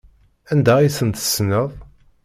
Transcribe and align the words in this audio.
Anda 0.51 0.73
ay 0.77 0.89
tent-tessneḍ? 0.97 1.69